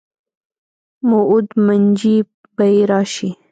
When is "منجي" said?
1.67-2.17